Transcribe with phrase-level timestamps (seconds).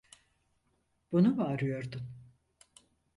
[1.11, 2.01] Bunu mu arıyordun?